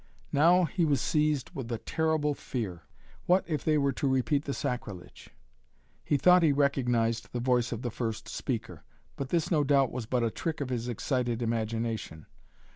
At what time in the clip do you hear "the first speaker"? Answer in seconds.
7.83-8.83